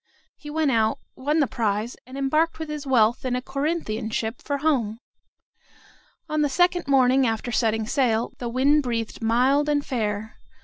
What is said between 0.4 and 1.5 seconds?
went, won the